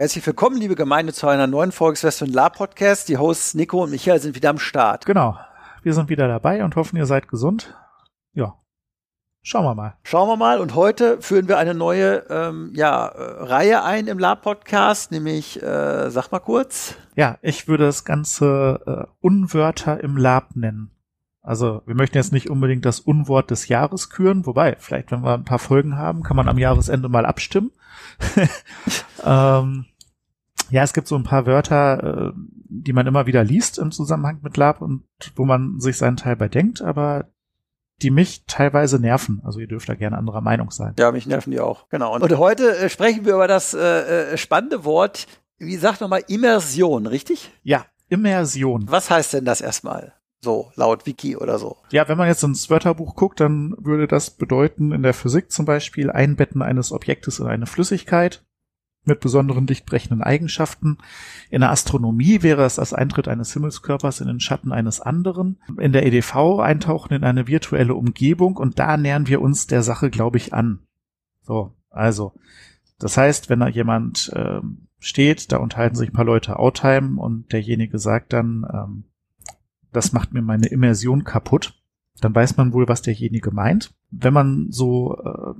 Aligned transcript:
Herzlich 0.00 0.26
willkommen, 0.26 0.56
liebe 0.56 0.76
Gemeinde, 0.76 1.12
zu 1.12 1.26
einer 1.26 1.46
neuen 1.46 1.72
Folge 1.72 1.96
des 1.96 2.04
West 2.04 2.22
und 2.22 2.32
La 2.32 2.48
Podcast. 2.48 3.10
Die 3.10 3.18
Hosts 3.18 3.52
Nico 3.52 3.82
und 3.84 3.90
Michael 3.90 4.18
sind 4.18 4.34
wieder 4.34 4.48
am 4.48 4.58
Start. 4.58 5.04
Genau. 5.04 5.36
Wir 5.82 5.92
sind 5.92 6.08
wieder 6.08 6.26
dabei 6.26 6.64
und 6.64 6.74
hoffen, 6.74 6.96
ihr 6.96 7.04
seid 7.04 7.28
gesund. 7.28 7.76
Ja. 8.32 8.54
Schauen 9.42 9.66
wir 9.66 9.74
mal. 9.74 9.98
Schauen 10.02 10.26
wir 10.26 10.38
mal. 10.38 10.58
Und 10.58 10.74
heute 10.74 11.20
führen 11.20 11.48
wir 11.48 11.58
eine 11.58 11.74
neue 11.74 12.24
ähm, 12.30 12.72
ja, 12.74 13.08
äh, 13.08 13.42
Reihe 13.42 13.84
ein 13.84 14.06
im 14.06 14.18
La 14.18 14.36
Podcast, 14.36 15.10
nämlich, 15.10 15.62
äh, 15.62 16.08
sag 16.08 16.32
mal 16.32 16.38
kurz. 16.38 16.94
Ja, 17.14 17.36
ich 17.42 17.68
würde 17.68 17.84
das 17.84 18.06
Ganze 18.06 18.80
äh, 18.86 19.12
Unwörter 19.20 20.02
im 20.02 20.16
Lab 20.16 20.56
nennen. 20.56 20.92
Also 21.42 21.82
wir 21.84 21.94
möchten 21.94 22.16
jetzt 22.16 22.32
nicht 22.32 22.48
unbedingt 22.48 22.86
das 22.86 23.00
Unwort 23.00 23.50
des 23.50 23.68
Jahres 23.68 24.08
küren, 24.08 24.46
wobei, 24.46 24.76
vielleicht 24.78 25.10
wenn 25.10 25.22
wir 25.22 25.34
ein 25.34 25.44
paar 25.44 25.58
Folgen 25.58 25.98
haben, 25.98 26.22
kann 26.22 26.36
man 26.36 26.48
am 26.48 26.56
Jahresende 26.56 27.10
mal 27.10 27.26
abstimmen. 27.26 27.70
ähm, 29.24 29.86
ja, 30.70 30.82
es 30.82 30.92
gibt 30.92 31.08
so 31.08 31.16
ein 31.16 31.24
paar 31.24 31.46
Wörter, 31.46 32.28
äh, 32.28 32.32
die 32.36 32.92
man 32.92 33.06
immer 33.06 33.26
wieder 33.26 33.42
liest 33.44 33.78
im 33.78 33.90
Zusammenhang 33.90 34.40
mit 34.42 34.56
Lab 34.56 34.80
und 34.80 35.04
wo 35.36 35.44
man 35.44 35.80
sich 35.80 35.96
seinen 35.98 36.16
Teil 36.16 36.36
bei 36.36 36.48
denkt, 36.48 36.82
aber 36.82 37.26
die 38.02 38.10
mich 38.10 38.44
teilweise 38.46 38.98
nerven. 38.98 39.42
Also 39.44 39.60
ihr 39.60 39.66
dürft 39.66 39.88
da 39.88 39.94
gerne 39.94 40.16
anderer 40.16 40.40
Meinung 40.40 40.70
sein. 40.70 40.94
Ja, 40.98 41.12
mich 41.12 41.26
nerven 41.26 41.50
die 41.50 41.60
auch. 41.60 41.88
Genau. 41.90 42.14
Und 42.14 42.38
heute 42.38 42.76
äh, 42.78 42.88
sprechen 42.88 43.24
wir 43.26 43.34
über 43.34 43.48
das 43.48 43.74
äh, 43.74 44.32
äh 44.32 44.38
spannende 44.38 44.84
Wort, 44.84 45.26
wie 45.58 45.76
sagt 45.76 46.00
nochmal, 46.00 46.22
Immersion, 46.28 47.06
richtig? 47.06 47.50
Ja, 47.62 47.84
Immersion. 48.08 48.84
Was 48.88 49.10
heißt 49.10 49.34
denn 49.34 49.44
das 49.44 49.60
erstmal? 49.60 50.14
So, 50.42 50.72
laut 50.74 51.04
Wiki 51.04 51.36
oder 51.36 51.58
so. 51.58 51.76
Ja, 51.90 52.08
wenn 52.08 52.16
man 52.16 52.28
jetzt 52.28 52.42
ins 52.42 52.70
Wörterbuch 52.70 53.14
guckt, 53.14 53.40
dann 53.40 53.74
würde 53.78 54.06
das 54.06 54.30
bedeuten, 54.30 54.92
in 54.92 55.02
der 55.02 55.12
Physik 55.12 55.52
zum 55.52 55.66
Beispiel 55.66 56.10
Einbetten 56.10 56.62
eines 56.62 56.92
Objektes 56.92 57.40
in 57.40 57.46
eine 57.46 57.66
Flüssigkeit 57.66 58.42
mit 59.04 59.20
besonderen 59.20 59.66
lichtbrechenden 59.66 60.22
Eigenschaften. 60.22 60.98
In 61.50 61.60
der 61.60 61.70
Astronomie 61.70 62.42
wäre 62.42 62.64
es 62.64 62.76
das 62.76 62.92
Eintritt 62.92 63.28
eines 63.28 63.52
Himmelskörpers 63.52 64.20
in 64.20 64.28
den 64.28 64.40
Schatten 64.40 64.72
eines 64.72 65.00
anderen. 65.00 65.58
In 65.78 65.92
der 65.92 66.06
EDV 66.06 66.60
eintauchen 66.60 67.14
in 67.14 67.24
eine 67.24 67.46
virtuelle 67.46 67.94
Umgebung 67.94 68.56
und 68.56 68.78
da 68.78 68.96
nähern 68.96 69.26
wir 69.26 69.40
uns 69.40 69.66
der 69.66 69.82
Sache, 69.82 70.10
glaube 70.10 70.36
ich, 70.36 70.52
an. 70.52 70.80
So, 71.42 71.74
also, 71.88 72.34
das 72.98 73.16
heißt, 73.16 73.48
wenn 73.48 73.60
da 73.60 73.68
jemand 73.68 74.30
ähm, 74.34 74.88
steht, 74.98 75.50
da 75.50 75.56
unterhalten 75.56 75.96
sich 75.96 76.10
ein 76.10 76.14
paar 76.14 76.24
Leute 76.24 76.58
Outtime 76.58 77.20
und 77.20 77.50
derjenige 77.52 77.98
sagt 77.98 78.32
dann, 78.32 78.66
ähm, 78.72 79.04
das 79.92 80.12
macht 80.12 80.32
mir 80.32 80.42
meine 80.42 80.68
Immersion 80.68 81.24
kaputt, 81.24 81.74
dann 82.20 82.34
weiß 82.34 82.56
man 82.58 82.72
wohl, 82.72 82.86
was 82.86 83.02
derjenige 83.02 83.50
meint. 83.50 83.94
Wenn 84.10 84.34
man 84.34 84.66
so 84.70 85.16
äh, 85.16 85.54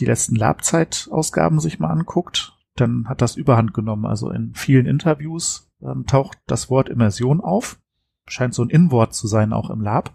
die 0.00 0.04
letzten 0.04 0.34
Labzeit-Ausgaben 0.34 1.60
sich 1.60 1.78
mal 1.78 1.90
anguckt, 1.90 2.56
dann 2.80 3.08
hat 3.08 3.22
das 3.22 3.36
Überhand 3.36 3.74
genommen. 3.74 4.06
Also 4.06 4.30
in 4.30 4.54
vielen 4.54 4.86
Interviews 4.86 5.70
ähm, 5.82 6.06
taucht 6.06 6.38
das 6.46 6.70
Wort 6.70 6.88
Immersion 6.88 7.40
auf. 7.40 7.78
Scheint 8.26 8.54
so 8.54 8.62
ein 8.62 8.70
Inwort 8.70 9.14
zu 9.14 9.26
sein, 9.26 9.52
auch 9.52 9.70
im 9.70 9.80
Lab. 9.80 10.12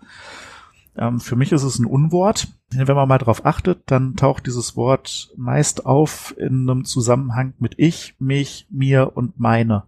Ähm, 0.97 1.19
für 1.19 1.35
mich 1.35 1.51
ist 1.51 1.63
es 1.63 1.79
ein 1.79 1.85
Unwort. 1.85 2.47
Wenn 2.69 2.95
man 2.95 3.07
mal 3.07 3.17
darauf 3.17 3.45
achtet, 3.45 3.83
dann 3.91 4.15
taucht 4.15 4.47
dieses 4.47 4.75
Wort 4.75 5.33
meist 5.37 5.85
auf 5.85 6.35
in 6.37 6.69
einem 6.69 6.85
Zusammenhang 6.85 7.53
mit 7.59 7.75
ich, 7.77 8.15
mich, 8.19 8.67
mir 8.69 9.15
und 9.15 9.39
meine. 9.39 9.83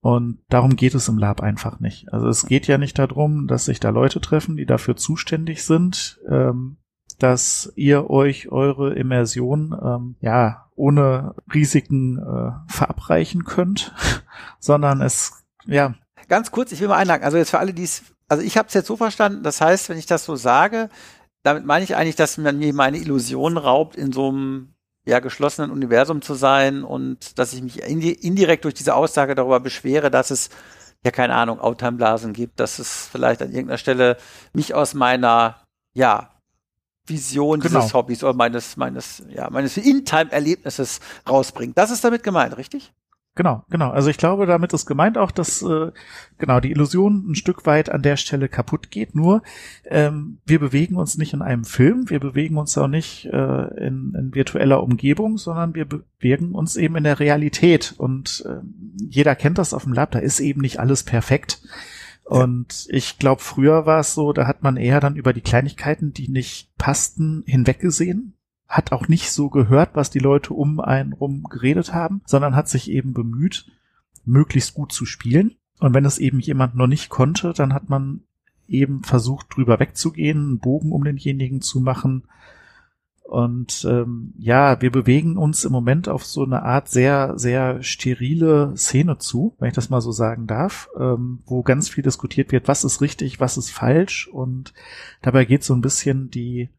Und 0.00 0.38
darum 0.48 0.76
geht 0.76 0.94
es 0.94 1.08
im 1.08 1.18
Lab 1.18 1.42
einfach 1.42 1.80
nicht. 1.80 2.12
Also 2.12 2.28
es 2.28 2.46
geht 2.46 2.68
ja 2.68 2.78
nicht 2.78 2.98
darum, 2.98 3.48
dass 3.48 3.64
sich 3.64 3.80
da 3.80 3.90
Leute 3.90 4.20
treffen, 4.20 4.56
die 4.56 4.66
dafür 4.66 4.96
zuständig 4.96 5.64
sind, 5.64 6.20
ähm, 6.28 6.76
dass 7.18 7.72
ihr 7.76 8.10
euch 8.10 8.50
eure 8.50 8.94
Immersion 8.94 9.76
ähm, 9.82 10.16
ja 10.20 10.66
ohne 10.74 11.34
Risiken 11.52 12.18
äh, 12.18 12.72
verabreichen 12.72 13.44
könnt, 13.44 13.94
sondern 14.58 15.00
es 15.00 15.44
ja 15.66 15.94
ganz 16.28 16.50
kurz, 16.50 16.72
ich 16.72 16.80
will 16.80 16.88
mal 16.88 16.96
einhaken. 16.96 17.24
Also 17.24 17.38
jetzt 17.38 17.50
für 17.50 17.58
alle, 17.58 17.72
die 17.72 17.84
es, 17.84 18.02
also 18.28 18.42
ich 18.42 18.56
habe 18.56 18.68
es 18.68 18.74
jetzt 18.74 18.86
so 18.86 18.96
verstanden. 18.96 19.42
Das 19.42 19.60
heißt, 19.60 19.88
wenn 19.88 19.98
ich 19.98 20.06
das 20.06 20.24
so 20.24 20.36
sage, 20.36 20.88
damit 21.42 21.64
meine 21.64 21.84
ich 21.84 21.96
eigentlich, 21.96 22.16
dass 22.16 22.38
man 22.38 22.58
mir 22.58 22.74
meine 22.74 22.98
Illusion 22.98 23.56
raubt, 23.56 23.96
in 23.96 24.12
so 24.12 24.28
einem 24.28 24.74
ja 25.06 25.20
geschlossenen 25.20 25.70
Universum 25.70 26.20
zu 26.20 26.34
sein 26.34 26.82
und 26.82 27.38
dass 27.38 27.52
ich 27.52 27.62
mich 27.62 27.80
indirekt 27.82 28.64
durch 28.64 28.74
diese 28.74 28.96
Aussage 28.96 29.36
darüber 29.36 29.60
beschwere, 29.60 30.10
dass 30.10 30.32
es 30.32 30.50
ja 31.04 31.12
keine 31.12 31.34
Ahnung 31.34 31.60
Outtime-Blasen 31.60 32.32
gibt, 32.32 32.58
dass 32.58 32.80
es 32.80 33.08
vielleicht 33.12 33.40
an 33.40 33.50
irgendeiner 33.52 33.78
Stelle 33.78 34.16
mich 34.52 34.74
aus 34.74 34.94
meiner 34.94 35.62
ja 35.94 36.30
Vision 37.06 37.60
genau. 37.60 37.80
dieses 37.80 37.94
Hobbys 37.94 38.24
oder 38.24 38.34
meines, 38.34 38.76
meines, 38.76 39.22
ja, 39.28 39.48
meines 39.50 39.76
In-Time-Erlebnisses 39.76 41.00
rausbringt. 41.28 41.76
Das 41.78 41.90
ist 41.90 42.04
damit 42.04 42.22
gemeint, 42.22 42.56
richtig? 42.56 42.92
Genau, 43.36 43.64
genau. 43.68 43.90
Also 43.90 44.08
ich 44.08 44.16
glaube, 44.16 44.46
damit 44.46 44.72
ist 44.72 44.86
gemeint 44.86 45.18
auch, 45.18 45.30
dass 45.30 45.60
äh, 45.60 45.92
genau 46.38 46.58
die 46.58 46.70
Illusion 46.70 47.30
ein 47.30 47.34
Stück 47.34 47.66
weit 47.66 47.90
an 47.90 48.00
der 48.00 48.16
Stelle 48.16 48.48
kaputt 48.48 48.90
geht. 48.90 49.14
Nur 49.14 49.42
ähm, 49.84 50.38
wir 50.46 50.58
bewegen 50.58 50.96
uns 50.96 51.18
nicht 51.18 51.34
in 51.34 51.42
einem 51.42 51.64
Film, 51.64 52.08
wir 52.08 52.18
bewegen 52.18 52.56
uns 52.56 52.78
auch 52.78 52.88
nicht 52.88 53.26
äh, 53.26 53.86
in, 53.86 54.14
in 54.18 54.34
virtueller 54.34 54.82
Umgebung, 54.82 55.36
sondern 55.36 55.74
wir 55.74 55.84
bewegen 55.84 56.54
uns 56.54 56.76
eben 56.76 56.96
in 56.96 57.04
der 57.04 57.20
Realität. 57.20 57.94
Und 57.98 58.42
äh, 58.48 58.62
jeder 59.06 59.34
kennt 59.34 59.58
das 59.58 59.74
auf 59.74 59.84
dem 59.84 59.92
Lab. 59.92 60.12
Da 60.12 60.18
ist 60.18 60.40
eben 60.40 60.62
nicht 60.62 60.80
alles 60.80 61.02
perfekt. 61.02 61.60
Und 62.26 62.88
ich 62.90 63.20
glaube, 63.20 63.40
früher 63.40 63.86
war 63.86 64.00
es 64.00 64.12
so, 64.12 64.32
da 64.32 64.48
hat 64.48 64.64
man 64.64 64.76
eher 64.76 64.98
dann 64.98 65.14
über 65.14 65.32
die 65.32 65.42
Kleinigkeiten, 65.42 66.12
die 66.12 66.28
nicht 66.28 66.76
passten, 66.76 67.44
hinweggesehen. 67.46 68.34
Hat 68.66 68.90
auch 68.90 69.06
nicht 69.06 69.30
so 69.30 69.48
gehört, 69.48 69.90
was 69.94 70.10
die 70.10 70.18
Leute 70.18 70.52
um 70.52 70.80
einen 70.80 71.12
rum 71.12 71.44
geredet 71.44 71.94
haben, 71.94 72.22
sondern 72.26 72.56
hat 72.56 72.68
sich 72.68 72.90
eben 72.90 73.12
bemüht, 73.12 73.70
möglichst 74.24 74.74
gut 74.74 74.90
zu 74.90 75.06
spielen. 75.06 75.54
Und 75.78 75.94
wenn 75.94 76.04
es 76.04 76.18
eben 76.18 76.40
jemand 76.40 76.74
noch 76.74 76.88
nicht 76.88 77.10
konnte, 77.10 77.52
dann 77.52 77.72
hat 77.72 77.88
man 77.88 78.22
eben 78.66 79.04
versucht, 79.04 79.46
drüber 79.54 79.78
wegzugehen, 79.78 80.38
einen 80.38 80.58
Bogen 80.58 80.90
um 80.90 81.04
denjenigen 81.04 81.60
zu 81.60 81.78
machen, 81.78 82.24
und 83.26 83.84
ähm, 83.90 84.32
ja, 84.38 84.80
wir 84.80 84.92
bewegen 84.92 85.36
uns 85.36 85.64
im 85.64 85.72
Moment 85.72 86.08
auf 86.08 86.24
so 86.24 86.44
eine 86.44 86.62
Art 86.62 86.88
sehr, 86.88 87.36
sehr 87.36 87.82
sterile 87.82 88.72
Szene 88.76 89.18
zu, 89.18 89.56
wenn 89.58 89.68
ich 89.68 89.74
das 89.74 89.90
mal 89.90 90.00
so 90.00 90.12
sagen 90.12 90.46
darf, 90.46 90.88
ähm, 90.96 91.42
wo 91.44 91.62
ganz 91.62 91.88
viel 91.88 92.04
diskutiert 92.04 92.52
wird, 92.52 92.68
was 92.68 92.84
ist 92.84 93.00
richtig, 93.00 93.40
was 93.40 93.56
ist 93.56 93.70
falsch. 93.70 94.28
Und 94.28 94.74
dabei 95.22 95.44
geht 95.44 95.64
so 95.64 95.74
ein 95.74 95.80
bisschen 95.80 96.30
die, 96.30 96.70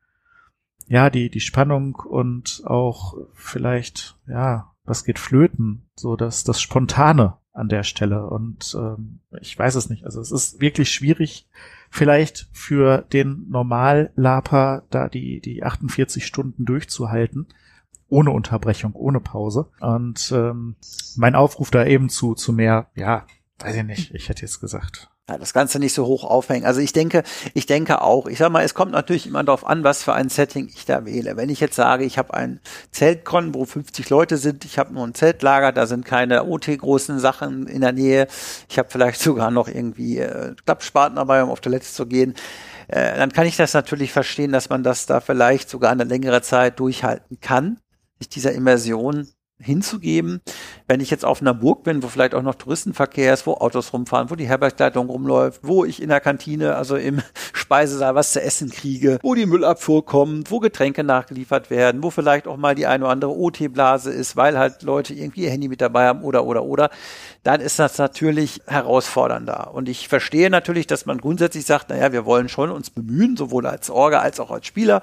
ja, 0.88 1.10
die, 1.10 1.30
die 1.30 1.42
Spannung 1.42 1.96
und 1.96 2.62
auch 2.66 3.18
vielleicht, 3.34 4.18
ja, 4.26 4.72
was 4.86 5.04
geht 5.04 5.20
flöten, 5.20 5.90
so 5.96 6.16
dass 6.16 6.46
das 6.46 6.62
Spontane 6.62 7.36
an 7.52 7.68
der 7.68 7.84
Stelle. 7.84 8.26
Und 8.26 8.74
ähm, 8.80 9.20
ich 9.42 9.60
weiß 9.60 9.76
es 9.76 9.90
nicht. 9.90 10.06
Also 10.06 10.22
es 10.22 10.32
ist 10.32 10.62
wirklich 10.62 10.92
schwierig, 10.92 11.50
vielleicht 11.90 12.48
für 12.52 13.06
den 13.14 13.48
Normal-Laper 13.50 14.84
da 14.90 15.10
die, 15.10 15.42
die 15.42 15.64
48 15.64 16.26
Stunden 16.26 16.66
durchzuhalten. 16.66 17.48
Ohne 18.10 18.32
Unterbrechung, 18.32 18.94
ohne 18.94 19.20
Pause. 19.20 19.70
Und 19.82 20.32
ähm, 20.34 20.76
mein 21.18 21.36
Aufruf 21.36 21.72
da 21.72 21.86
eben 21.86 22.10
zu, 22.10 22.36
zu 22.36 22.54
mehr, 22.54 22.90
ja, 22.96 23.26
weiß 23.60 23.76
ich 23.76 23.84
nicht, 23.84 24.14
ich 24.14 24.30
hätte 24.30 24.44
jetzt 24.44 24.62
gesagt, 24.62 25.10
ja, 25.30 25.38
das 25.38 25.54
Ganze 25.54 25.80
nicht 25.80 25.94
so 25.94 26.06
hoch 26.06 26.24
aufhängen. 26.24 26.66
Also 26.66 26.80
ich 26.80 26.94
denke, 26.94 27.24
ich 27.54 27.66
denke 27.66 28.02
auch, 28.02 28.28
ich 28.28 28.38
sag 28.38 28.50
mal, 28.50 28.64
es 28.64 28.74
kommt 28.74 28.94
natürlich 28.94 29.28
immer 29.28 29.44
darauf 29.44 29.66
an, 29.66 29.84
was 29.84 30.04
für 30.04 30.14
ein 30.14 30.30
Setting 30.30 30.70
ich 30.74 30.86
da 30.86 31.06
wähle. 31.06 31.36
Wenn 31.36 31.50
ich 31.50 31.60
jetzt 31.60 31.76
sage, 31.76 32.06
ich 32.06 32.18
habe 32.18 32.34
ein 32.34 32.62
Zeltkon, 32.92 33.54
wo 33.54 33.66
50 33.66 34.10
Leute 34.10 34.38
sind, 34.38 34.64
ich 34.64 34.80
habe 34.80 34.94
nur 34.94 35.06
ein 35.06 35.14
Zeltlager, 35.14 35.74
da 35.74 35.86
sind 35.86 36.06
keine 36.06 36.46
OT-großen 36.46 37.20
Sachen 37.20 37.68
in 37.68 37.82
der 37.82 37.92
Nähe, 37.92 38.28
ich 38.70 38.80
habe 38.80 38.90
vielleicht 38.90 39.20
sogar 39.22 39.52
noch 39.52 39.68
irgendwie 39.68 40.20
äh, 40.20 40.56
Klappspaten 40.66 41.18
dabei, 41.18 41.44
um 41.44 41.50
auf 41.50 41.60
Toilette 41.60 41.88
zu 41.88 42.06
gehen, 42.06 42.34
äh, 42.88 43.18
dann 43.18 43.34
kann 43.34 43.48
ich 43.48 43.58
das 43.58 43.74
natürlich 43.74 44.14
verstehen, 44.14 44.54
dass 44.54 44.70
man 44.70 44.84
das 44.84 45.08
da 45.08 45.20
vielleicht 45.20 45.70
sogar 45.70 45.92
eine 45.92 46.06
längere 46.06 46.42
Zeit 46.42 46.80
durchhalten 46.80 47.40
kann, 47.42 47.80
sich 48.20 48.30
dieser 48.30 48.54
Immersion 48.54 49.28
hinzugeben. 49.60 50.42
Wenn 50.88 51.00
ich 51.00 51.10
jetzt 51.10 51.26
auf 51.26 51.42
einer 51.42 51.54
Burg 51.54 51.84
bin, 51.84 52.04
wo 52.04 52.08
vielleicht 52.08 52.36
auch 52.36 52.44
noch 52.44 52.56
Touristenverkehr 52.56 53.34
ist, 53.34 53.48
wo 53.48 53.56
Autos 53.56 53.92
rumfahren, 53.92 54.30
wo 54.30 54.36
die 54.36 54.48
Herbergleitung 54.48 55.10
rumläuft, 55.10 55.62
wo 55.64 55.84
ich 55.84 56.02
in 56.02 56.10
der 56.10 56.20
Kantine, 56.20 56.76
also 56.76 56.96
im 56.96 57.22
Speisesaal 57.54 58.14
was 58.14 58.34
zu 58.34 58.42
essen 58.42 58.70
kriege, 58.70 59.20
wo 59.24 59.34
die 59.34 59.48
Müllabfuhr 59.48 60.06
kommt, 60.06 60.52
wo 60.52 60.60
Getränke 60.60 61.04
nachgeliefert 61.04 61.70
werden, 61.72 62.04
wo 62.04 62.12
vielleicht 62.12 62.48
auch 62.48 62.58
mal 62.58 62.76
die 62.76 62.86
eine 62.86 63.06
oder 63.06 63.12
andere 63.12 63.36
OT-Blase 63.36 64.12
ist, 64.12 64.36
weil 64.38 64.58
halt 64.60 64.84
Leute 64.84 65.14
irgendwie 65.14 65.46
ihr 65.46 65.50
Handy 65.50 65.68
mit 65.68 65.82
dabei 65.82 66.06
haben 66.06 66.22
oder, 66.22 66.46
oder, 66.46 66.64
oder, 66.64 66.90
dann 67.44 67.60
ist 67.60 67.80
das 67.80 67.98
natürlich 67.98 68.62
herausfordernder. 68.68 69.74
Und 69.74 69.90
ich 69.90 70.08
verstehe 70.08 70.50
natürlich, 70.52 70.86
dass 70.86 71.06
man 71.06 71.18
grundsätzlich 71.18 71.66
sagt, 71.66 71.90
naja, 71.90 72.12
wir 72.12 72.26
wollen 72.26 72.48
schon 72.48 72.70
uns 72.70 72.92
bemühen, 72.92 73.36
sowohl 73.36 73.66
als 73.66 73.90
Orga 73.90 74.20
als 74.20 74.40
auch 74.40 74.52
als 74.52 74.68
Spieler, 74.68 75.02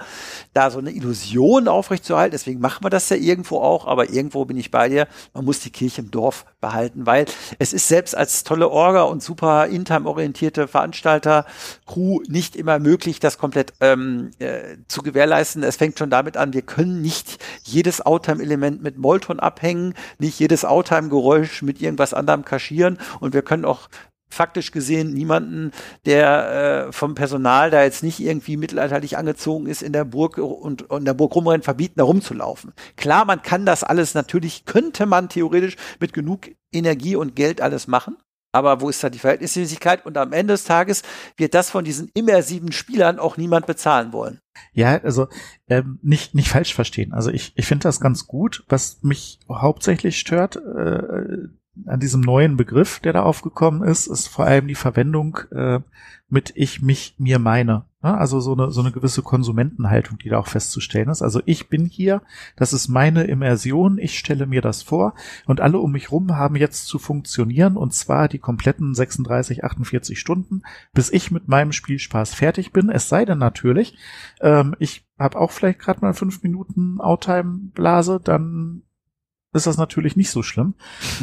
da 0.53 0.71
so 0.71 0.79
eine 0.79 0.93
Illusion 0.93 1.67
aufrechtzuerhalten. 1.67 2.33
Deswegen 2.33 2.61
machen 2.61 2.85
wir 2.85 2.91
das 2.91 3.09
ja 3.09 3.17
irgendwo 3.17 3.59
auch, 3.59 3.87
aber 3.87 4.11
irgendwo 4.11 4.44
bin 4.45 4.57
ich 4.57 4.71
bei 4.71 4.89
dir. 4.89 5.09
Man 5.33 5.45
muss 5.45 5.61
die 5.61 5.71
Kirche 5.71 6.03
im 6.03 6.11
Dorf 6.11 6.45
behalten, 6.61 7.07
weil 7.07 7.27
es 7.59 7.73
ist 7.73 7.89
selbst 7.89 8.17
als 8.17 8.45
tolle 8.45 8.69
Orga 8.69 9.03
und 9.03 9.23
super 9.23 9.67
in-time-orientierte 9.67 10.69
Veranstalter, 10.69 11.47
Crew 11.87 12.21
nicht 12.29 12.57
immer 12.57 12.79
möglich, 12.79 13.21
das 13.21 13.39
komplett 13.39 13.75
ähm, 13.81 14.31
äh, 14.39 14.77
zu 14.89 15.03
gewährleisten. 15.03 15.63
Es 15.63 15.77
fängt 15.77 15.99
schon 15.99 16.11
damit 16.11 16.37
an, 16.37 16.53
wir 16.53 16.63
können 16.63 17.03
nicht 17.03 17.39
jedes 17.63 18.05
Outtime-Element 18.05 18.83
mit 18.83 18.99
Molton 18.99 19.41
abhängen, 19.41 19.95
nicht 20.19 20.39
jedes 20.39 20.65
Outtime-Geräusch 20.65 21.63
mit 21.63 21.81
irgendwas 21.81 22.15
anderem 22.15 22.45
kaschieren 22.45 22.99
und 23.21 23.35
wir 23.35 23.43
können 23.43 23.65
auch 23.65 23.89
faktisch 24.29 24.73
gesehen 24.73 25.13
niemanden, 25.13 25.71
der 26.07 26.87
äh, 26.89 26.93
vom 26.93 27.15
Personal 27.15 27.71
da 27.71 27.83
jetzt 27.83 28.03
nicht 28.03 28.21
irgendwie 28.21 28.57
mittelalterlich 28.57 29.17
angezogen 29.17 29.67
ist, 29.67 29.83
in 29.83 29.93
der 29.93 30.05
Burg 30.05 30.39
und, 30.39 30.91
und 30.91 30.99
in 30.99 31.05
der 31.05 31.15
Burg 31.15 31.35
rumrennt, 31.35 31.65
verbieten, 31.65 31.95
da 31.97 32.05
rumzulaufen. 32.05 32.73
Klar, 32.97 33.25
man 33.25 33.43
kann 33.43 33.65
das 33.65 33.85
alles 33.85 34.15
natürlich, 34.15 34.65
könnte 34.65 35.07
man 35.07 35.29
theoretisch 35.29 35.77
mit 36.01 36.13
genug 36.13 36.51
Energie 36.73 37.17
und 37.17 37.37
Geld 37.37 37.61
alles 37.61 37.87
machen. 37.87 38.17
Aber 38.55 38.81
wo 38.81 38.89
ist 38.89 39.03
da 39.03 39.11
die 39.11 39.19
Verhältnismäßigkeit? 39.19 40.07
Und 40.07 40.17
am 40.17 40.33
Ende 40.33 40.55
des 40.55 40.63
Tages 40.63 41.03
wird 41.37 41.55
das 41.55 41.71
von 41.71 41.85
diesen 41.85 42.09
immersiven 42.15 42.71
Spielern 42.71 43.19
auch 43.19 43.37
niemand 43.37 43.67
bezahlen 43.67 44.13
wollen. 44.13 44.39
Ja, 44.73 44.97
also 45.03 45.27
ähm, 45.69 45.99
nicht 46.03 46.37
nicht 46.37 46.51
falsch 46.51 46.73
verstehen. 46.73 47.13
Also 47.13 47.31
ich 47.31 47.53
ich 47.57 47.67
finde 47.67 47.83
das 47.83 47.99
ganz 47.99 48.29
gut. 48.29 48.63
Was 48.69 49.03
mich 49.03 49.41
hauptsächlich 49.51 50.21
stört, 50.21 50.55
äh, 50.55 51.49
an 51.87 52.01
diesem 52.01 52.21
neuen 52.21 52.57
Begriff, 52.57 53.01
der 53.01 53.13
da 53.13 53.23
aufgekommen 53.23 53.83
ist, 53.83 54.07
ist 54.07 54.29
vor 54.29 54.45
allem 54.45 54.69
die 54.69 54.75
Verwendung 54.75 55.39
äh, 55.51 55.81
mit 56.29 56.53
ich, 56.57 56.83
mich, 56.83 57.15
mir, 57.19 57.39
meine. 57.39 57.85
Ja, 58.03 58.17
also 58.17 58.41
so 58.41 58.53
eine, 58.53 58.71
so 58.71 58.81
eine 58.81 58.93
gewisse 58.93 59.23
Konsumentenhaltung, 59.23 60.19
die 60.19 60.29
da 60.29 60.39
auch 60.39 60.47
festzustellen 60.47 61.09
ist. 61.09 61.23
Also 61.23 61.41
ich 61.47 61.69
bin 61.69 61.87
hier, 61.87 62.23
das 62.57 62.73
ist 62.73 62.89
meine 62.89 63.25
Immersion, 63.25 63.99
ich 63.99 64.19
stelle 64.19 64.47
mir 64.47 64.61
das 64.61 64.83
vor 64.83 65.15
und 65.47 65.61
alle 65.61 65.79
um 65.79 65.93
mich 65.93 66.13
rum 66.13 66.37
haben 66.37 66.57
jetzt 66.57 66.87
zu 66.87 66.99
funktionieren 66.99 67.77
und 67.77 67.95
zwar 67.95 68.29
die 68.29 68.39
kompletten 68.39 68.95
36, 68.95 69.65
48 69.65 70.19
Stunden, 70.19 70.63
bis 70.93 71.11
ich 71.11 71.31
mit 71.31 71.49
meinem 71.49 71.73
Spielspaß 71.73 72.35
fertig 72.35 72.73
bin. 72.73 72.91
Es 72.91 73.09
sei 73.09 73.25
denn 73.25 73.39
natürlich, 73.39 73.97
ähm, 74.41 74.77
ich 74.79 75.07
habe 75.19 75.39
auch 75.39 75.51
vielleicht 75.51 75.79
gerade 75.79 76.01
mal 76.01 76.15
fünf 76.15 76.43
Minuten 76.43 77.01
Outtime-Blase, 77.01 78.21
dann 78.23 78.83
ist 79.55 79.67
das 79.67 79.79
natürlich 79.79 80.17
nicht 80.17 80.31
so 80.31 80.43
schlimm. 80.43 80.75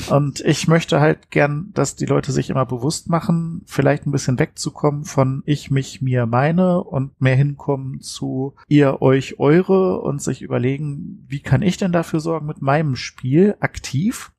Und 0.10 0.39
ich 0.39 0.68
möchte 0.68 1.00
halt 1.00 1.30
gern, 1.31 1.72
dass 1.74 1.95
die 1.95 2.06
Leute 2.06 2.31
sich 2.31 2.50
immer 2.50 2.66
bewusst 2.66 3.10
machen, 3.10 3.62
vielleicht 3.66 4.07
ein 4.07 4.12
bisschen 4.12 4.39
wegzukommen 4.39 5.04
von 5.04 5.44
ich, 5.45 5.69
mich, 5.69 6.01
mir, 6.01 6.25
meine 6.25 6.81
und 6.81 7.19
mehr 7.22 7.36
hinkommen 7.36 8.00
zu 8.00 8.56
ihr, 8.68 9.01
euch, 9.01 9.39
eure 9.39 10.01
und 10.01 10.22
sich 10.22 10.42
überlegen, 10.42 11.25
wie 11.28 11.42
kann 11.42 11.62
ich 11.62 11.78
denn 11.78 11.92
dafür 11.92 12.22
sorgen, 12.22 12.48
mit 12.48 12.62
meinem 12.62 12.95
Spiel 12.95 13.56
aktiv 13.60 14.31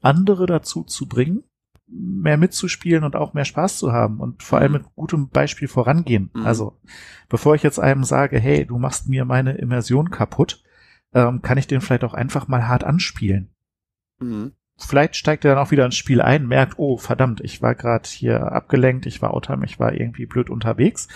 andere 0.00 0.46
dazu 0.46 0.82
zu 0.82 1.06
bringen, 1.06 1.42
mehr 1.88 2.36
mitzuspielen 2.36 3.04
und 3.04 3.16
auch 3.16 3.34
mehr 3.34 3.44
Spaß 3.44 3.78
zu 3.78 3.92
haben 3.92 4.20
und 4.20 4.42
vor 4.42 4.58
allem 4.58 4.72
mhm. 4.72 4.78
mit 4.78 4.86
gutem 4.94 5.28
Beispiel 5.28 5.68
vorangehen. 5.68 6.30
Mhm. 6.34 6.46
Also, 6.46 6.78
bevor 7.28 7.54
ich 7.54 7.62
jetzt 7.62 7.78
einem 7.78 8.04
sage, 8.04 8.38
hey, 8.38 8.64
du 8.64 8.78
machst 8.78 9.08
mir 9.08 9.24
meine 9.24 9.52
Immersion 9.58 10.10
kaputt, 10.10 10.62
ähm, 11.16 11.40
kann 11.40 11.56
ich 11.56 11.66
den 11.66 11.80
vielleicht 11.80 12.04
auch 12.04 12.14
einfach 12.14 12.46
mal 12.46 12.68
hart 12.68 12.84
anspielen. 12.84 13.48
Mhm. 14.20 14.52
Vielleicht 14.76 15.16
steigt 15.16 15.46
er 15.46 15.54
dann 15.54 15.64
auch 15.64 15.70
wieder 15.70 15.86
ins 15.86 15.96
Spiel 15.96 16.20
ein, 16.20 16.46
merkt, 16.46 16.74
oh 16.76 16.98
verdammt, 16.98 17.40
ich 17.40 17.62
war 17.62 17.74
gerade 17.74 18.06
hier 18.06 18.52
abgelenkt, 18.52 19.06
ich 19.06 19.22
war 19.22 19.32
outtime, 19.32 19.64
ich 19.64 19.80
war 19.80 19.94
irgendwie 19.94 20.26
blöd 20.26 20.50
unterwegs, 20.50 21.08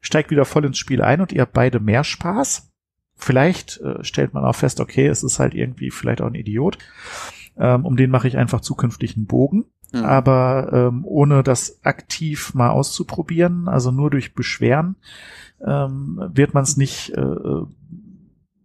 steigt 0.00 0.32
wieder 0.32 0.44
voll 0.44 0.64
ins 0.64 0.78
Spiel 0.78 1.00
ein 1.00 1.20
und 1.20 1.32
ihr 1.32 1.42
habt 1.42 1.52
beide 1.52 1.78
mehr 1.78 2.02
Spaß. 2.02 2.72
Vielleicht 3.14 3.80
äh, 3.80 4.02
stellt 4.02 4.34
man 4.34 4.44
auch 4.44 4.56
fest, 4.56 4.80
okay, 4.80 5.06
es 5.06 5.22
ist 5.22 5.38
halt 5.38 5.54
irgendwie 5.54 5.92
vielleicht 5.92 6.20
auch 6.20 6.26
ein 6.26 6.34
Idiot. 6.34 6.78
Ähm, 7.56 7.84
um 7.84 7.96
den 7.96 8.10
mache 8.10 8.26
ich 8.26 8.36
einfach 8.36 8.60
zukünftig 8.60 9.16
einen 9.16 9.26
Bogen. 9.26 9.66
Mhm. 9.92 10.04
Aber 10.04 10.70
ähm, 10.72 11.04
ohne 11.04 11.44
das 11.44 11.78
aktiv 11.84 12.54
mal 12.54 12.70
auszuprobieren, 12.70 13.68
also 13.68 13.92
nur 13.92 14.10
durch 14.10 14.34
Beschweren, 14.34 14.96
ähm, 15.64 16.20
wird 16.32 16.54
man 16.54 16.64
es 16.64 16.76
nicht 16.76 17.10
äh, 17.10 17.62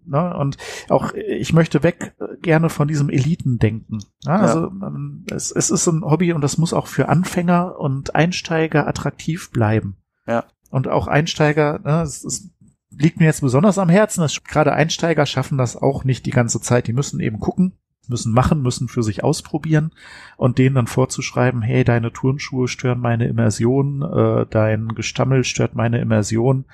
Ne? 0.05 0.35
Und 0.35 0.57
auch 0.89 1.13
ich 1.13 1.53
möchte 1.53 1.83
weg 1.83 2.15
äh, 2.19 2.37
gerne 2.41 2.69
von 2.69 2.87
diesem 2.87 3.09
Elitendenken. 3.09 3.99
Ne? 4.25 4.31
Also 4.31 4.59
ja. 4.59 4.87
ähm, 4.87 5.25
es, 5.31 5.51
es 5.51 5.69
ist 5.69 5.87
ein 5.87 6.03
Hobby 6.03 6.33
und 6.33 6.41
das 6.41 6.57
muss 6.57 6.73
auch 6.73 6.87
für 6.87 7.09
Anfänger 7.09 7.79
und 7.79 8.15
Einsteiger 8.15 8.87
attraktiv 8.87 9.51
bleiben. 9.51 9.97
Ja. 10.27 10.45
Und 10.69 10.87
auch 10.87 11.07
Einsteiger, 11.07 11.79
ne, 11.83 12.01
es, 12.01 12.23
es 12.23 12.49
liegt 12.89 13.19
mir 13.19 13.25
jetzt 13.25 13.41
besonders 13.41 13.77
am 13.77 13.89
Herzen, 13.89 14.21
dass 14.21 14.43
gerade 14.43 14.73
Einsteiger 14.73 15.25
schaffen 15.25 15.57
das 15.57 15.75
auch 15.75 16.03
nicht 16.03 16.25
die 16.25 16.31
ganze 16.31 16.61
Zeit. 16.61 16.87
Die 16.87 16.93
müssen 16.93 17.19
eben 17.19 17.39
gucken, 17.39 17.77
müssen 18.07 18.33
machen, 18.33 18.61
müssen 18.61 18.87
für 18.87 19.03
sich 19.03 19.23
ausprobieren 19.23 19.91
und 20.37 20.57
denen 20.57 20.75
dann 20.75 20.87
vorzuschreiben, 20.87 21.61
hey, 21.61 21.83
deine 21.83 22.11
Turnschuhe 22.11 22.67
stören 22.67 22.99
meine 22.99 23.27
Immersion, 23.27 24.01
äh, 24.01 24.45
dein 24.49 24.89
Gestammel 24.89 25.43
stört 25.43 25.75
meine 25.75 25.99
Immersion, 25.99 26.65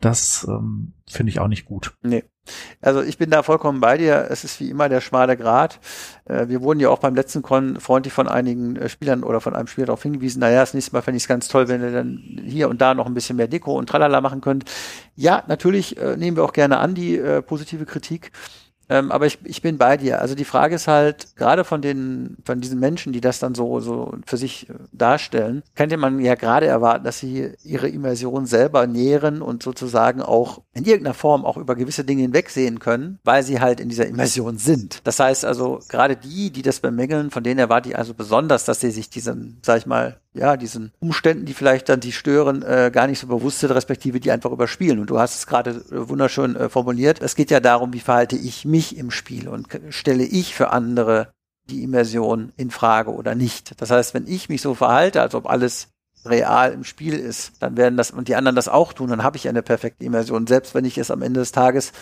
das 0.00 0.46
ähm, 0.48 0.92
finde 1.08 1.30
ich 1.30 1.40
auch 1.40 1.48
nicht 1.48 1.64
gut. 1.64 1.94
Nee. 2.02 2.24
Also 2.82 3.02
ich 3.02 3.16
bin 3.16 3.30
da 3.30 3.42
vollkommen 3.42 3.80
bei 3.80 3.96
dir. 3.96 4.26
Es 4.28 4.44
ist 4.44 4.60
wie 4.60 4.68
immer 4.68 4.90
der 4.90 5.00
schmale 5.00 5.34
Grat. 5.36 5.80
Äh, 6.26 6.48
wir 6.48 6.60
wurden 6.60 6.80
ja 6.80 6.90
auch 6.90 6.98
beim 6.98 7.14
letzten 7.14 7.40
Con 7.40 7.80
freundlich 7.80 8.12
von 8.12 8.28
einigen 8.28 8.76
äh, 8.76 8.90
Spielern 8.90 9.22
oder 9.22 9.40
von 9.40 9.54
einem 9.54 9.66
Spieler 9.66 9.86
darauf 9.86 10.02
hingewiesen, 10.02 10.40
naja, 10.40 10.60
das 10.60 10.74
nächste 10.74 10.92
Mal 10.92 11.00
fände 11.00 11.16
ich 11.16 11.22
es 11.22 11.28
ganz 11.28 11.48
toll, 11.48 11.68
wenn 11.68 11.80
ihr 11.80 11.92
dann 11.92 12.42
hier 12.44 12.68
und 12.68 12.82
da 12.82 12.92
noch 12.92 13.06
ein 13.06 13.14
bisschen 13.14 13.36
mehr 13.36 13.48
Deko 13.48 13.78
und 13.78 13.88
Tralala 13.88 14.20
machen 14.20 14.42
könnt. 14.42 14.64
Ja, 15.16 15.42
natürlich 15.46 15.96
äh, 15.96 16.18
nehmen 16.18 16.36
wir 16.36 16.44
auch 16.44 16.52
gerne 16.52 16.78
an 16.78 16.94
die 16.94 17.16
äh, 17.16 17.40
positive 17.40 17.86
Kritik. 17.86 18.30
Ähm, 18.88 19.12
aber 19.12 19.26
ich, 19.26 19.38
ich 19.44 19.62
bin 19.62 19.78
bei 19.78 19.96
dir. 19.96 20.20
Also 20.20 20.34
die 20.34 20.44
Frage 20.44 20.74
ist 20.74 20.88
halt, 20.88 21.36
gerade 21.36 21.64
von 21.64 21.82
den, 21.82 22.36
von 22.44 22.60
diesen 22.60 22.78
Menschen, 22.80 23.12
die 23.12 23.20
das 23.20 23.38
dann 23.38 23.54
so, 23.54 23.80
so 23.80 24.14
für 24.26 24.36
sich 24.36 24.68
äh, 24.68 24.74
darstellen, 24.92 25.62
könnte 25.74 25.96
man 25.96 26.20
ja 26.20 26.34
gerade 26.34 26.66
erwarten, 26.66 27.04
dass 27.04 27.18
sie 27.18 27.52
ihre 27.62 27.88
Immersion 27.88 28.46
selber 28.46 28.86
nähren 28.86 29.42
und 29.42 29.62
sozusagen 29.62 30.22
auch 30.22 30.62
in 30.72 30.84
irgendeiner 30.84 31.14
Form 31.14 31.44
auch 31.44 31.56
über 31.56 31.76
gewisse 31.76 32.04
Dinge 32.04 32.22
hinwegsehen 32.22 32.78
können, 32.78 33.18
weil 33.24 33.42
sie 33.42 33.60
halt 33.60 33.80
in 33.80 33.88
dieser 33.88 34.06
Immersion 34.06 34.58
sind. 34.58 35.00
Das 35.04 35.18
heißt 35.18 35.44
also, 35.44 35.80
gerade 35.88 36.16
die, 36.16 36.50
die 36.50 36.62
das 36.62 36.80
bemängeln, 36.80 37.30
von 37.30 37.42
denen 37.42 37.58
erwarte 37.58 37.90
ich 37.90 37.98
also 37.98 38.14
besonders, 38.14 38.64
dass 38.64 38.80
sie 38.80 38.90
sich 38.90 39.10
diesen, 39.10 39.58
sag 39.62 39.78
ich 39.78 39.86
mal, 39.86 40.20
ja, 40.34 40.56
diesen 40.56 40.92
Umständen, 40.98 41.46
die 41.46 41.54
vielleicht 41.54 41.88
dann 41.88 42.00
die 42.00 42.12
stören, 42.12 42.62
äh, 42.62 42.90
gar 42.92 43.06
nicht 43.06 43.20
so 43.20 43.28
bewusst 43.28 43.60
sind, 43.60 43.70
respektive 43.70 44.20
die 44.20 44.32
einfach 44.32 44.50
überspielen. 44.50 44.98
Und 44.98 45.08
du 45.08 45.18
hast 45.18 45.36
es 45.36 45.46
gerade 45.46 45.70
äh, 45.70 46.08
wunderschön 46.08 46.56
äh, 46.56 46.68
formuliert. 46.68 47.22
Es 47.22 47.36
geht 47.36 47.50
ja 47.50 47.60
darum, 47.60 47.92
wie 47.92 48.00
verhalte 48.00 48.36
ich 48.36 48.64
mich 48.64 48.96
im 48.96 49.10
Spiel 49.10 49.48
und 49.48 49.68
stelle 49.90 50.24
ich 50.24 50.54
für 50.54 50.70
andere 50.70 51.32
die 51.70 51.82
Immersion 51.82 52.52
in 52.56 52.70
Frage 52.70 53.12
oder 53.12 53.34
nicht. 53.34 53.80
Das 53.80 53.90
heißt, 53.90 54.12
wenn 54.12 54.26
ich 54.26 54.48
mich 54.48 54.60
so 54.60 54.74
verhalte, 54.74 55.22
als 55.22 55.34
ob 55.34 55.48
alles 55.48 55.88
real 56.26 56.72
im 56.72 56.84
Spiel 56.84 57.14
ist, 57.14 57.52
dann 57.60 57.76
werden 57.76 57.96
das 57.96 58.10
und 58.10 58.28
die 58.28 58.34
anderen 58.34 58.56
das 58.56 58.68
auch 58.68 58.92
tun, 58.92 59.10
dann 59.10 59.22
habe 59.22 59.36
ich 59.36 59.48
eine 59.48 59.62
perfekte 59.62 60.04
Immersion. 60.04 60.46
Selbst 60.46 60.74
wenn 60.74 60.84
ich 60.84 60.98
es 60.98 61.10
am 61.10 61.22
Ende 61.22 61.40
des 61.40 61.52
Tages 61.52 61.92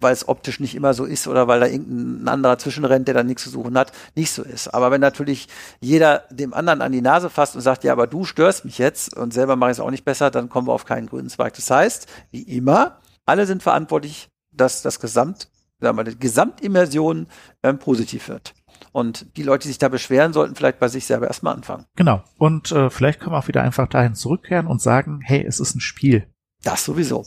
weil 0.00 0.12
es 0.12 0.28
optisch 0.28 0.60
nicht 0.60 0.74
immer 0.74 0.94
so 0.94 1.04
ist 1.04 1.28
oder 1.28 1.46
weil 1.46 1.60
da 1.60 1.66
irgendein 1.66 2.28
anderer 2.28 2.58
zwischenrennt, 2.58 3.06
der 3.06 3.14
da 3.14 3.22
nichts 3.22 3.44
zu 3.44 3.50
suchen 3.50 3.76
hat, 3.78 3.92
nicht 4.14 4.32
so 4.32 4.42
ist. 4.42 4.68
Aber 4.68 4.90
wenn 4.90 5.00
natürlich 5.00 5.48
jeder 5.80 6.24
dem 6.30 6.54
anderen 6.54 6.82
an 6.82 6.92
die 6.92 7.02
Nase 7.02 7.30
fasst 7.30 7.54
und 7.54 7.60
sagt, 7.60 7.84
ja, 7.84 7.92
aber 7.92 8.06
du 8.06 8.24
störst 8.24 8.64
mich 8.64 8.78
jetzt 8.78 9.16
und 9.16 9.32
selber 9.32 9.56
mache 9.56 9.70
ich 9.70 9.76
es 9.76 9.80
auch 9.80 9.90
nicht 9.90 10.04
besser, 10.04 10.30
dann 10.30 10.48
kommen 10.48 10.66
wir 10.68 10.72
auf 10.72 10.86
keinen 10.86 11.08
grünen 11.08 11.28
Zweig. 11.28 11.54
Das 11.54 11.70
heißt, 11.70 12.08
wie 12.30 12.42
immer, 12.42 12.98
alle 13.26 13.46
sind 13.46 13.62
verantwortlich, 13.62 14.28
dass 14.52 14.82
das 14.82 15.00
Gesamt, 15.00 15.48
sagen 15.80 15.96
wir, 15.96 16.04
die 16.04 16.18
Gesamtimmersion 16.18 17.26
ähm, 17.62 17.78
positiv 17.78 18.28
wird. 18.28 18.54
Und 18.92 19.36
die 19.36 19.42
Leute, 19.42 19.62
die 19.62 19.68
sich 19.68 19.78
da 19.78 19.88
beschweren, 19.88 20.32
sollten 20.32 20.56
vielleicht 20.56 20.78
bei 20.78 20.88
sich 20.88 21.06
selber 21.06 21.28
erstmal 21.28 21.54
anfangen. 21.54 21.84
Genau. 21.96 22.24
Und 22.38 22.72
äh, 22.72 22.90
vielleicht 22.90 23.20
können 23.20 23.32
wir 23.32 23.38
auch 23.38 23.48
wieder 23.48 23.62
einfach 23.62 23.86
dahin 23.86 24.14
zurückkehren 24.14 24.66
und 24.66 24.80
sagen, 24.80 25.20
hey, 25.22 25.44
es 25.46 25.60
ist 25.60 25.76
ein 25.76 25.80
Spiel. 25.80 26.26
Das 26.62 26.84
sowieso 26.84 27.24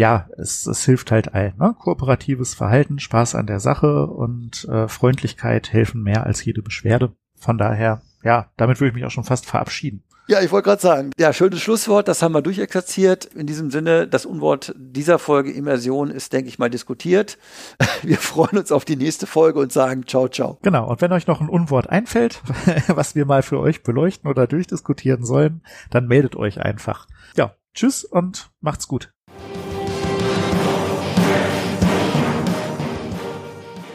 ja, 0.00 0.30
es, 0.38 0.66
es 0.66 0.86
hilft 0.86 1.10
halt 1.10 1.34
allen. 1.34 1.52
Ne? 1.58 1.76
Kooperatives 1.78 2.54
Verhalten, 2.54 2.98
Spaß 2.98 3.34
an 3.34 3.46
der 3.46 3.60
Sache 3.60 4.06
und 4.06 4.64
äh, 4.64 4.88
Freundlichkeit 4.88 5.74
helfen 5.74 6.02
mehr 6.02 6.24
als 6.24 6.42
jede 6.42 6.62
Beschwerde. 6.62 7.12
Von 7.36 7.58
daher, 7.58 8.00
ja, 8.24 8.48
damit 8.56 8.80
würde 8.80 8.88
ich 8.88 8.94
mich 8.94 9.04
auch 9.04 9.10
schon 9.10 9.24
fast 9.24 9.44
verabschieden. 9.44 10.02
Ja, 10.26 10.40
ich 10.40 10.52
wollte 10.52 10.70
gerade 10.70 10.80
sagen, 10.80 11.10
ja, 11.18 11.34
schönes 11.34 11.60
Schlusswort, 11.60 12.08
das 12.08 12.22
haben 12.22 12.32
wir 12.32 12.40
durchexerziert. 12.40 13.26
In 13.26 13.46
diesem 13.46 13.70
Sinne, 13.70 14.08
das 14.08 14.24
Unwort 14.24 14.72
dieser 14.74 15.18
Folge 15.18 15.52
Immersion 15.52 16.10
ist, 16.10 16.32
denke 16.32 16.48
ich 16.48 16.58
mal, 16.58 16.70
diskutiert. 16.70 17.36
Wir 18.02 18.16
freuen 18.16 18.56
uns 18.56 18.72
auf 18.72 18.86
die 18.86 18.96
nächste 18.96 19.26
Folge 19.26 19.58
und 19.58 19.70
sagen 19.70 20.06
ciao, 20.06 20.28
ciao. 20.28 20.58
Genau, 20.62 20.88
und 20.88 21.02
wenn 21.02 21.12
euch 21.12 21.26
noch 21.26 21.42
ein 21.42 21.50
Unwort 21.50 21.90
einfällt, 21.90 22.40
was 22.86 23.14
wir 23.14 23.26
mal 23.26 23.42
für 23.42 23.58
euch 23.58 23.82
beleuchten 23.82 24.30
oder 24.30 24.46
durchdiskutieren 24.46 25.26
sollen, 25.26 25.62
dann 25.90 26.06
meldet 26.06 26.36
euch 26.36 26.58
einfach. 26.58 27.06
Ja, 27.36 27.54
tschüss 27.74 28.04
und 28.04 28.50
macht's 28.60 28.88
gut. 28.88 29.12